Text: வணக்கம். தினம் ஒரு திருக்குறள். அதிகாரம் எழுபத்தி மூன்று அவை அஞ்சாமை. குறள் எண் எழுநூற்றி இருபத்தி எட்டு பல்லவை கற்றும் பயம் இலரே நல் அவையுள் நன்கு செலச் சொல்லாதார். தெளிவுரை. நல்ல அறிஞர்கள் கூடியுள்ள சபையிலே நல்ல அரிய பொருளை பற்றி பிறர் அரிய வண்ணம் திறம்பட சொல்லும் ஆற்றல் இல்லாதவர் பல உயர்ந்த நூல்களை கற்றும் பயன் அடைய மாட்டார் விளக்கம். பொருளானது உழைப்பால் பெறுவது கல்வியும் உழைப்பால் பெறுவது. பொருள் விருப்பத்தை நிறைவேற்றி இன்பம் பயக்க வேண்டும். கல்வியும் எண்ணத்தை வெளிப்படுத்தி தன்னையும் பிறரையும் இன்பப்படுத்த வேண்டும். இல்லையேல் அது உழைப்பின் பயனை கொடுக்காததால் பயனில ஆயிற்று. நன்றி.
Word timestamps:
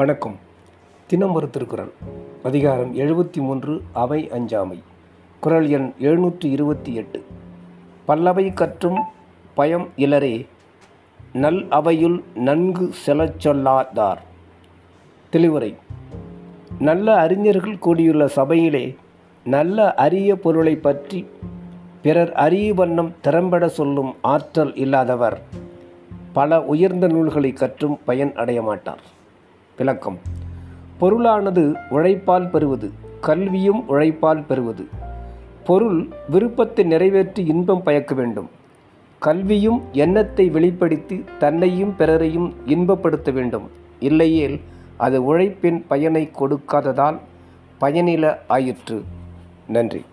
வணக்கம். 0.00 0.36
தினம் 1.06 1.32
ஒரு 1.32 1.50
திருக்குறள். 1.50 1.90
அதிகாரம் 2.42 2.96
எழுபத்தி 2.96 3.36
மூன்று 3.36 3.82
அவை 3.92 4.30
அஞ்சாமை. 4.30 4.82
குறள் 5.40 5.68
எண் 5.68 5.92
எழுநூற்றி 6.00 6.44
இருபத்தி 6.44 6.94
எட்டு 6.94 7.24
பல்லவை 8.08 8.54
கற்றும் 8.54 8.98
பயம் 9.54 9.88
இலரே 9.96 10.46
நல் 11.32 11.68
அவையுள் 11.68 12.22
நன்கு 12.34 12.90
செலச் 12.92 13.48
சொல்லாதார். 13.48 14.16
தெளிவுரை. 15.30 15.76
நல்ல 16.78 17.16
அறிஞர்கள் 17.16 17.78
கூடியுள்ள 17.78 18.28
சபையிலே 18.28 18.96
நல்ல 19.44 19.94
அரிய 19.94 20.36
பொருளை 20.36 20.76
பற்றி 20.76 21.26
பிறர் 22.02 22.32
அரிய 22.32 22.74
வண்ணம் 22.74 23.14
திறம்பட 23.20 23.68
சொல்லும் 23.68 24.14
ஆற்றல் 24.20 24.74
இல்லாதவர் 24.74 25.42
பல 26.32 26.62
உயர்ந்த 26.62 27.06
நூல்களை 27.06 27.52
கற்றும் 27.52 27.98
பயன் 28.04 28.34
அடைய 28.34 28.62
மாட்டார் 28.62 29.18
விளக்கம். 29.80 30.18
பொருளானது 31.00 31.74
உழைப்பால் 31.90 32.50
பெறுவது 32.50 32.92
கல்வியும் 33.20 33.88
உழைப்பால் 33.88 34.44
பெறுவது. 34.46 34.88
பொருள் 35.64 36.08
விருப்பத்தை 36.28 36.84
நிறைவேற்றி 36.84 37.46
இன்பம் 37.46 37.82
பயக்க 37.82 38.14
வேண்டும். 38.14 38.50
கல்வியும் 39.18 39.82
எண்ணத்தை 39.92 40.50
வெளிப்படுத்தி 40.50 41.24
தன்னையும் 41.38 41.94
பிறரையும் 41.96 42.54
இன்பப்படுத்த 42.66 43.32
வேண்டும். 43.32 43.70
இல்லையேல் 44.00 44.60
அது 44.96 45.24
உழைப்பின் 45.24 45.84
பயனை 45.88 46.30
கொடுக்காததால் 46.40 47.18
பயனில 47.80 48.36
ஆயிற்று. 48.48 49.02
நன்றி. 49.66 50.04